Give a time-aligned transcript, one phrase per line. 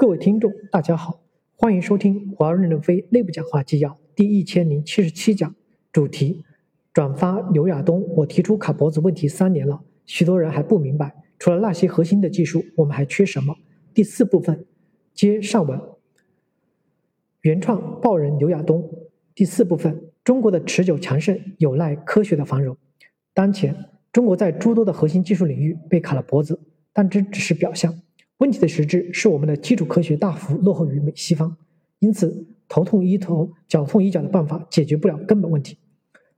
[0.00, 1.20] 各位听众，大家好，
[1.56, 5.54] 欢迎收听华润任飞内部讲话纪要第一千零七十七讲，
[5.92, 6.42] 主题：
[6.94, 8.02] 转发刘亚东。
[8.16, 13.54] 我提出卡脖子问题三年了，许多人还不明白，除了那些核心的技术，我们还缺什么？
[13.92, 14.64] 第四部分，
[15.12, 15.78] 接上文。
[17.42, 18.90] 原创报人刘亚东。
[19.34, 22.74] 第四部分，中国的持久强盛有赖科学的繁荣。
[23.34, 23.76] 当前，
[24.10, 26.58] 中国在诸多的核心技术领域被卡了脖子，
[26.94, 27.94] 但这只是表象。
[28.40, 31.58] 问题的实质是我们的基础科学大幅落后于美西方，
[31.98, 35.76] 因此头痛医头、脚痛医脚的办法解决不了根本问题。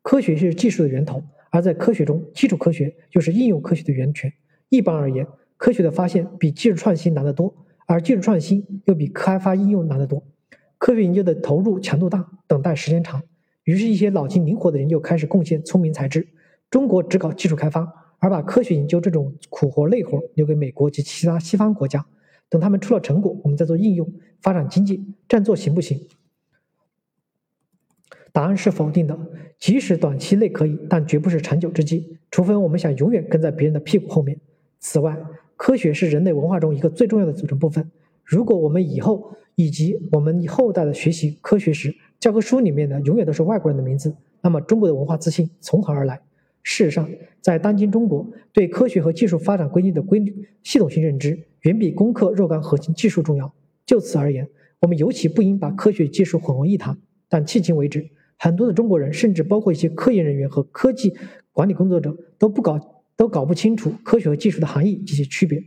[0.00, 1.20] 科学是技术的源头，
[1.50, 4.32] 而在科学中，基础科学就是应用科学的源泉。
[4.68, 7.52] 一般而言，科学的发现比技术创新难得多，
[7.86, 10.22] 而技术创新又比开发应用难得多。
[10.78, 13.20] 科学研究的投入强度大，等待时间长，
[13.64, 16.28] 于是，一些脑筋灵活的人就开始贡献聪明才智。
[16.70, 17.92] 中国只搞技术开发。
[18.18, 22.04] 而把科学研究这种苦活累活留给美国及其他西方国家，
[22.48, 26.00] 等他们出了成果，我们再做应用发展经济，这样做行不行？
[28.32, 29.18] 答案是否定的。
[29.58, 32.18] 即使短期内可以，但绝不是长久之计。
[32.30, 34.38] 除非我们想永远跟在别人的屁股后面。
[34.78, 35.16] 此外，
[35.56, 37.90] 科学是人类文化中一个最重要的组成部分。
[38.22, 46.20] 如果我们以后以及我们后代的学习科学时，教科书里面的永远都是外国人的名字，那么中国的文化自信从何而来？
[46.62, 47.08] 事实上，
[47.40, 53.52] 在当今中国，对科学和技术发展规律的规律系统性认知，远比攻克若干核心技术重要。
[53.86, 54.48] 就此而言，
[54.80, 56.98] 我们尤其不应把科学技术混为一谈。
[57.28, 61.14] 但迄今为止，很多的中国人，甚至包括一些科研人员和科技
[61.52, 62.78] 管理工作者，都不搞
[63.16, 65.62] 都搞不清楚科学和技术的含义及其区别。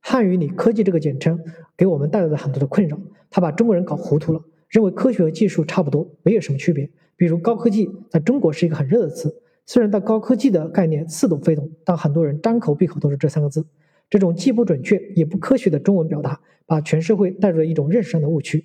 [0.00, 1.38] 汉语里“科技”这个简称，
[1.76, 2.98] 给我们带来了很多的困扰。
[3.28, 6.88] 他把中国人搞糊涂了，认为科学和技术差不多，没有什么区别。
[7.16, 9.42] 比如“高科技”在中国是一个很热的词。
[9.70, 13.66] 虽然到高科技的概念似懂非懂，但很多人张口闭口都是这三个字。
[14.08, 18.64] 这种既不准确也不科学的中文表达，把全社会带入了一种认识上的误区。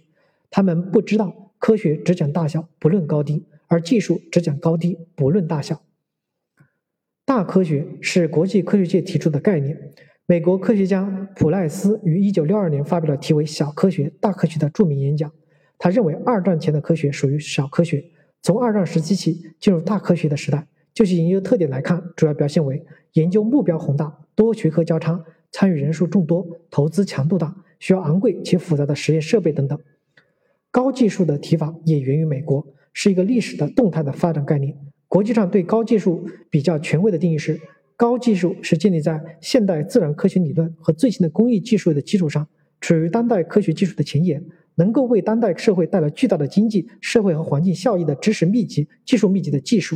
[0.49, 5.81] 他们不知道科学只讲大小，不论高低，而技术只讲高低，不论大小。
[7.25, 9.77] 大科学是国际科学界提出的概念。
[10.25, 11.03] 美国科学家
[11.35, 15.29] 普赖斯于1962年发表了题为《小科学、大科学》的著名演讲。
[15.77, 18.05] 他认为，二战前的科学属于小科学，
[18.41, 20.65] 从二战时期起进入大科学的时代。
[20.93, 29.79] 就其研究特点来看，主要表现为研究目标宏大、多学科交叉、参与人数众多、投资强度大、需要昂贵且复杂的实验设备等等。
[30.69, 34.75] 高技术的提法也源于美国，是一个历史的动态的发展概念。
[35.07, 37.59] 国际上对高技术比较权威的定义是：
[37.95, 42.47] 高技术是建立在现代自然科学理论和最新的工艺技术的基础上，
[42.81, 44.43] 处于当代科学技术的前沿，
[44.75, 49.95] 能够为当代社会带来巨大的经济社会和环境效益的知识密集、技术密集的技术。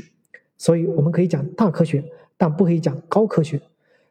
[0.58, 2.04] 所以，我们可以讲大科学，
[2.36, 3.62] 但不可以讲高科学。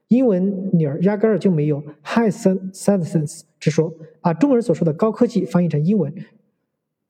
[0.09, 6.15] 英文里儿压根儿就没有 high science 之说，把中国人所说的高科技翻译成英文，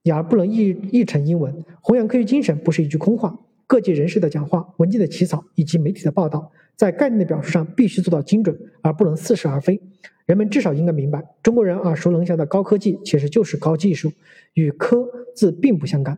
[0.03, 1.65] 也而不能译译成英文。
[1.83, 3.39] 弘扬科学精神不是一句空话。
[3.67, 9.81] 各界人士的讲话、文件的起草以及媒体的报道，在概念的表述上必须做到精准，而不能似是而非。
[10.25, 14.13] 人们至少应该明白，中国人耳熟能详的高科技，其实就是高技术，
[14.55, 16.17] 与科字并不相干。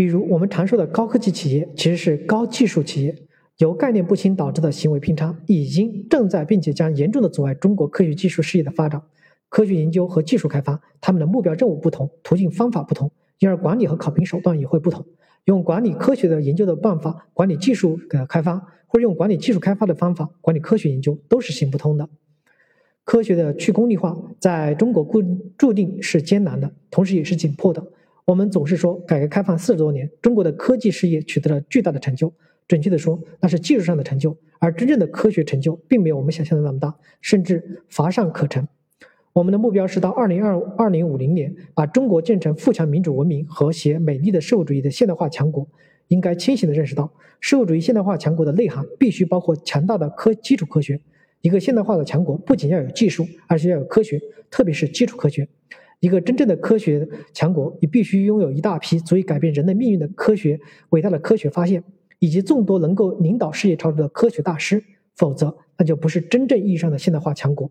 [0.00, 3.14] 比如我们常说的高科技企业，其实是高技术企业。
[3.58, 9.02] 由概念不清导致的行为偏差，已经正在并且将严重的阻碍中国科学技术事业的发展。
[9.50, 15.04] 科学研究和技术开发，他们的目标任务不同，途径方法不同，因而管理和考评手段也会不同。
[15.44, 18.56] 用管理科学的研究的办法管理技术的开发，
[18.86, 22.08] 或者用管理技术开发的方法管理科学研究，都是行不通的。
[23.04, 25.22] 科学的去功利化，在中国固
[25.58, 27.86] 注定是艰难的，同时也是紧迫的。
[28.24, 32.32] 我们总是说，改革开放四十多年，中国的科技事业取得了巨大的成就。
[32.68, 38.68] 准确的说，那是技术上的成就，而真正的科学成就并没有我们想象的那么大，甚至乏善可陈。
[39.32, 45.66] 我们的目标是到二零二二零五零年，把中国建成富强、民主、文明、和谐、美丽的社会主义的现代化强国。
[46.08, 51.00] 应该清醒地认识到，社会主义现代化强国的内涵必须包括强大的科基础科学。
[51.40, 54.20] 一个现代化的强国，不仅要有技术，而且要有科学，
[54.50, 55.48] 特别是基础科学。
[56.00, 60.58] 一个真正的科学强国，你必须拥有一大批足以改变人类命运的科学
[60.90, 61.84] 伟大的科学发现，
[62.18, 64.82] 以及众多能够领导世界潮流的科学大师，
[65.14, 67.70] 否则那就不是真正意义上的现代化强国。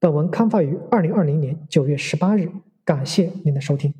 [0.00, 2.50] 本文刊发于二零二零年九月十八日，
[2.84, 3.94] 感谢您的收听。